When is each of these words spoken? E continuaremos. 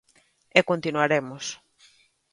E 0.59 0.61
continuaremos. 0.69 1.45